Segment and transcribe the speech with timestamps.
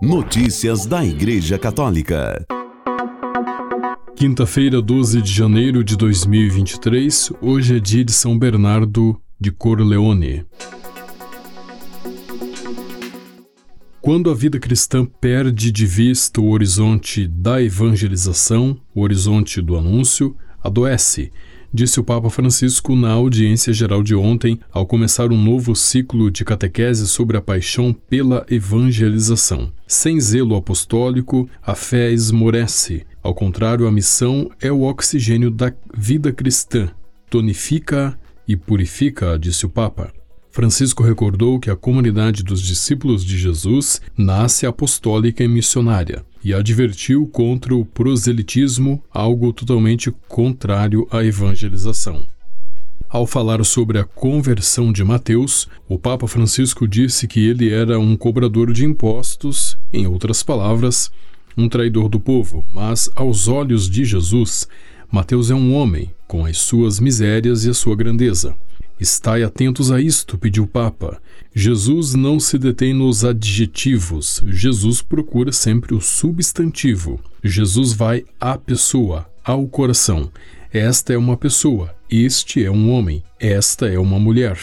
[0.00, 2.46] Notícias da Igreja Católica.
[4.14, 10.46] Quinta-feira, 12 de janeiro de 2023, hoje é dia de São Bernardo de Corleone.
[14.00, 20.36] Quando a vida cristã perde de vista o horizonte da evangelização, o horizonte do anúncio,
[20.62, 21.32] adoece
[21.72, 26.44] disse o Papa Francisco na audiência geral de ontem, ao começar um novo ciclo de
[26.44, 29.72] catequese sobre a paixão pela evangelização.
[29.86, 33.06] Sem zelo apostólico, a fé esmorece.
[33.22, 36.90] Ao contrário, a missão é o oxigênio da vida cristã.
[37.30, 40.12] Tonifica e purifica, disse o Papa.
[40.50, 47.26] Francisco recordou que a comunidade dos discípulos de Jesus nasce apostólica e missionária e advertiu
[47.26, 52.26] contra o proselitismo, algo totalmente contrário à evangelização.
[53.08, 58.16] Ao falar sobre a conversão de Mateus, o Papa Francisco disse que ele era um
[58.16, 61.10] cobrador de impostos, em outras palavras,
[61.56, 64.68] um traidor do povo, mas aos olhos de Jesus,
[65.10, 68.54] Mateus é um homem, com as suas misérias e a sua grandeza.
[69.00, 71.20] Estai atentos a isto, pediu o Papa.
[71.54, 77.20] Jesus não se detém nos adjetivos, Jesus procura sempre o substantivo.
[77.42, 80.30] Jesus vai à pessoa, ao coração.
[80.72, 84.58] Esta é uma pessoa, este é um homem, esta é uma mulher.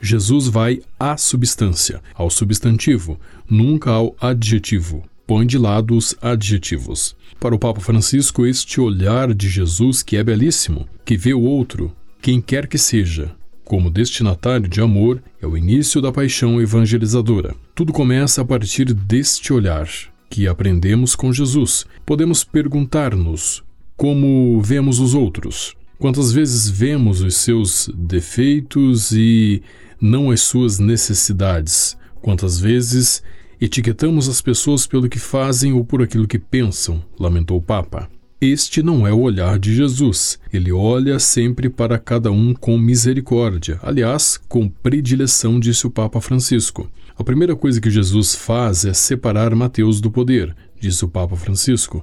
[0.00, 3.18] Jesus vai à substância, ao substantivo,
[3.48, 5.02] nunca ao adjetivo.
[5.26, 7.14] Põe de lado os adjetivos.
[7.38, 11.94] Para o Papa Francisco, este olhar de Jesus, que é belíssimo, que vê o outro,
[12.22, 13.34] quem quer que seja,
[13.70, 17.54] como destinatário de amor, é o início da paixão evangelizadora.
[17.72, 19.88] Tudo começa a partir deste olhar
[20.28, 21.86] que aprendemos com Jesus.
[22.04, 23.62] Podemos perguntar-nos
[23.96, 25.76] como vemos os outros.
[26.00, 29.62] Quantas vezes vemos os seus defeitos e
[30.00, 31.96] não as suas necessidades?
[32.20, 33.22] Quantas vezes
[33.60, 37.00] etiquetamos as pessoas pelo que fazem ou por aquilo que pensam?
[37.20, 38.10] lamentou o Papa.
[38.40, 40.38] Este não é o olhar de Jesus.
[40.50, 46.90] Ele olha sempre para cada um com misericórdia, aliás, com predileção, disse o Papa Francisco.
[47.18, 52.02] A primeira coisa que Jesus faz é separar Mateus do poder, disse o Papa Francisco,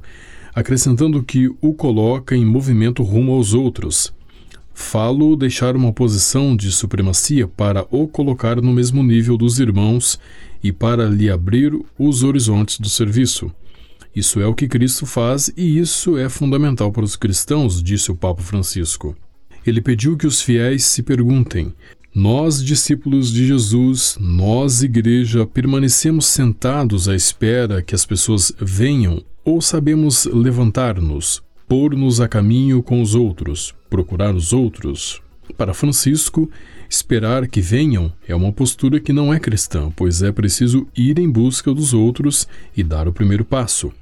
[0.53, 4.14] acrescentando que o coloca em movimento rumo aos outros.
[4.75, 10.19] Falo deixar uma posição de supremacia para o colocar no mesmo nível dos irmãos
[10.64, 13.52] e para lhe abrir os horizontes do serviço.
[14.18, 18.16] Isso é o que Cristo faz e isso é fundamental para os cristãos, disse o
[18.16, 19.16] Papa Francisco.
[19.64, 21.72] Ele pediu que os fiéis se perguntem:
[22.16, 29.62] nós, discípulos de Jesus, nós, igreja, permanecemos sentados à espera que as pessoas venham ou
[29.62, 35.22] sabemos levantar-nos, pôr-nos a caminho com os outros, procurar os outros?
[35.56, 36.50] Para Francisco,
[36.90, 41.30] esperar que venham é uma postura que não é cristã, pois é preciso ir em
[41.30, 43.94] busca dos outros e dar o primeiro passo.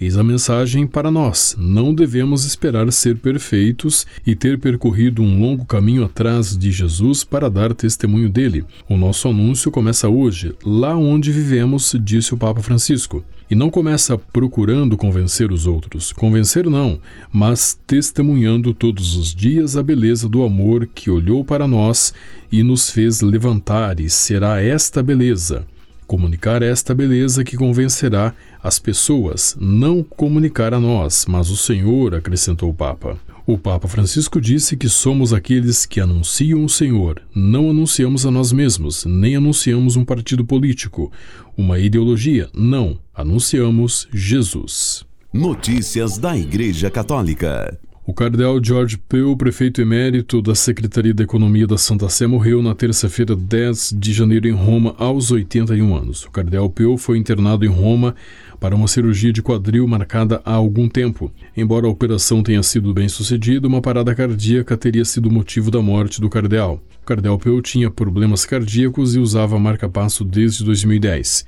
[0.00, 5.64] Eis a mensagem para nós: não devemos esperar ser perfeitos e ter percorrido um longo
[5.64, 8.64] caminho atrás de Jesus para dar testemunho dele.
[8.88, 13.24] O nosso anúncio começa hoje, lá onde vivemos, disse o Papa Francisco.
[13.50, 16.12] E não começa procurando convencer os outros.
[16.12, 17.00] Convencer não,
[17.32, 22.12] mas testemunhando todos os dias a beleza do amor que olhou para nós
[22.52, 25.66] e nos fez levantar, e será esta beleza
[26.08, 32.70] Comunicar esta beleza que convencerá as pessoas, não comunicar a nós, mas o Senhor, acrescentou
[32.70, 33.18] o Papa.
[33.46, 38.52] O Papa Francisco disse que somos aqueles que anunciam o Senhor, não anunciamos a nós
[38.52, 41.12] mesmos, nem anunciamos um partido político,
[41.54, 45.04] uma ideologia, não, anunciamos Jesus.
[45.30, 47.78] Notícias da Igreja Católica.
[48.08, 52.74] O cardeal George Pell, prefeito emérito da Secretaria da Economia da Santa Sé, morreu na
[52.74, 56.24] terça-feira, 10 de janeiro, em Roma, aos 81 anos.
[56.24, 58.14] O cardeal Pell foi internado em Roma
[58.58, 61.30] para uma cirurgia de quadril marcada há algum tempo.
[61.54, 66.18] Embora a operação tenha sido bem sucedida, uma parada cardíaca teria sido motivo da morte
[66.18, 66.82] do cardeal.
[67.02, 71.44] O cardeal Pell tinha problemas cardíacos e usava marca-passo desde 2010.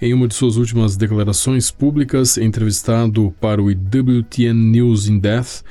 [0.00, 5.64] Em uma de suas últimas declarações públicas, entrevistado para o WTN News in Death,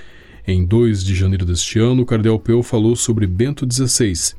[0.48, 4.34] em 2 de janeiro deste ano, o cardeal Peu falou sobre Bento XVI,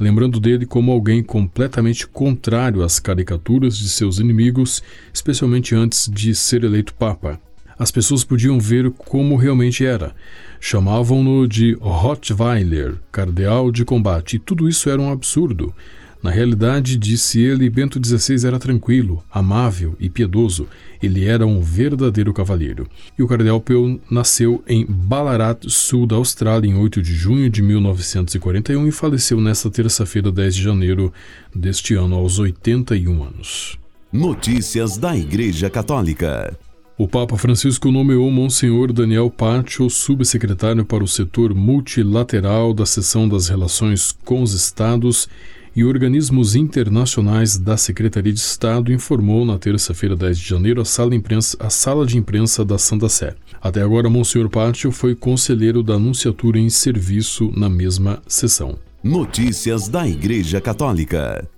[0.00, 4.82] lembrando dele como alguém completamente contrário às caricaturas de seus inimigos,
[5.14, 7.40] especialmente antes de ser eleito Papa.
[7.78, 10.14] As pessoas podiam ver como realmente era.
[10.60, 15.72] Chamavam-no de Rottweiler, cardeal de combate, e tudo isso era um absurdo.
[16.22, 20.68] Na realidade, disse ele, Bento XVI era tranquilo, amável e piedoso.
[21.02, 22.86] Ele era um verdadeiro cavalheiro.
[23.18, 27.60] E o cardeal Peu nasceu em Ballarat, sul da Austrália, em 8 de junho de
[27.60, 31.12] 1941 e faleceu nesta terça-feira, 10 de janeiro
[31.52, 33.76] deste ano, aos 81 anos.
[34.12, 36.56] Notícias da Igreja Católica.
[36.96, 43.48] O Papa Francisco nomeou Monsenhor Daniel Paccio subsecretário para o setor multilateral da seção das
[43.48, 45.28] relações com os Estados
[45.74, 51.14] e organismos internacionais da Secretaria de Estado, informou na terça-feira, 10 de janeiro, a sala,
[51.14, 53.34] imprensa, a sala de imprensa da Santa Sé.
[53.60, 58.78] Até agora, Monsenhor Paccio foi conselheiro da Anunciatura em serviço na mesma sessão.
[59.02, 61.48] Notícias da Igreja Católica.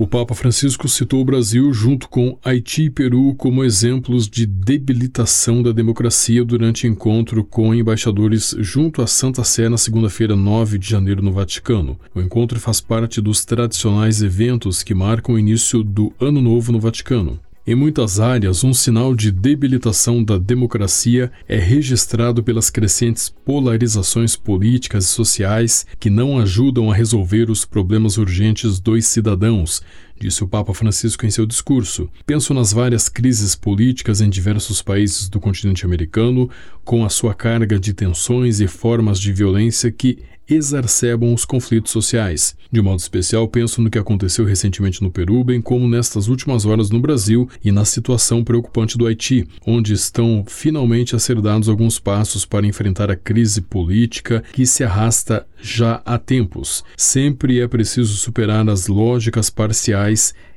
[0.00, 5.62] O Papa Francisco citou o Brasil junto com Haiti e Peru como exemplos de debilitação
[5.62, 11.20] da democracia durante encontro com embaixadores junto à Santa Sé na segunda-feira, 9 de janeiro,
[11.20, 12.00] no Vaticano.
[12.14, 16.80] O encontro faz parte dos tradicionais eventos que marcam o início do Ano Novo no
[16.80, 17.38] Vaticano.
[17.66, 25.04] Em muitas áreas, um sinal de debilitação da democracia é registrado pelas crescentes polarizações políticas
[25.04, 29.82] e sociais que não ajudam a resolver os problemas urgentes dos cidadãos,
[30.20, 32.10] disse o Papa Francisco em seu discurso.
[32.26, 36.50] Penso nas várias crises políticas em diversos países do continente americano,
[36.84, 40.18] com a sua carga de tensões e formas de violência que
[40.54, 42.56] exacerbam os conflitos sociais.
[42.70, 46.90] De modo especial, penso no que aconteceu recentemente no Peru, bem como nestas últimas horas
[46.90, 51.98] no Brasil e na situação preocupante do Haiti, onde estão finalmente a ser dados alguns
[51.98, 56.84] passos para enfrentar a crise política que se arrasta já há tempos.
[56.96, 60.09] Sempre é preciso superar as lógicas parciais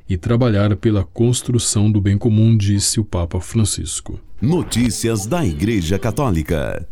[0.09, 4.19] e trabalhar pela construção do bem comum, disse o Papa Francisco.
[4.41, 6.87] Notícias da Igreja Católica.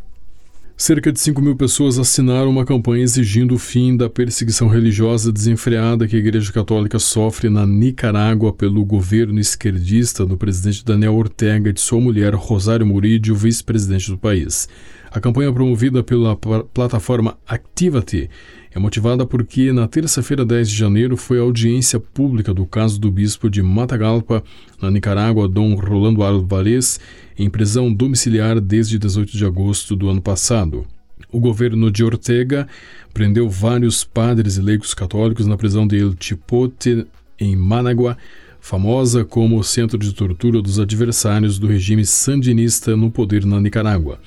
[0.78, 6.08] Cerca de 5 mil pessoas assinaram uma campanha exigindo o fim da perseguição religiosa desenfreada
[6.08, 11.74] que a Igreja Católica sofre na Nicarágua pelo governo esquerdista do presidente Daniel Ortega e
[11.74, 14.68] de sua mulher Rosário Murillo, vice-presidente do país.
[15.14, 18.30] A campanha promovida pela plataforma Activity
[18.72, 23.12] é motivada porque na terça-feira, 10 de janeiro, foi a audiência pública do caso do
[23.12, 24.42] bispo de Matagalpa,
[24.82, 26.98] na Nicarágua, Dom Rolando Álvarez,
[27.38, 30.88] em prisão domiciliar desde 18 de agosto do ano passado.
[31.30, 32.66] O governo de Ortega
[33.14, 37.06] prendeu vários padres e leigos católicos na prisão de El Chipote,
[37.38, 38.18] em Managua,
[38.62, 44.18] famosa como centro de tortura dos adversários do regime sandinista no poder na Nicarágua.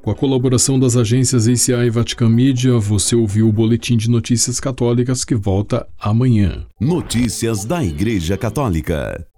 [0.00, 4.58] Com a colaboração das agências ACI e Vatican Media, você ouviu o Boletim de Notícias
[4.58, 6.64] Católicas que volta amanhã.
[6.80, 9.26] Notícias da Igreja Católica.